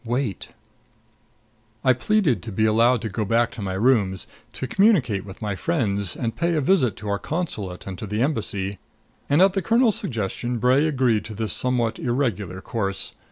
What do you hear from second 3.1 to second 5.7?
back to my rooms, to communicate with my